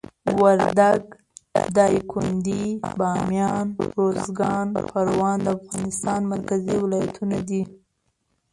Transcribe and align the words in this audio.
وردګ، 0.39 1.01
دایکندي، 1.77 2.63
بامیان، 2.99 3.67
اروزګان، 3.83 4.65
پروان 4.91 5.37
د 5.43 5.47
افغانستان 5.57 6.21
مرکزي 6.33 6.75
ولایتونه 6.79 7.37
دي. 7.47 7.61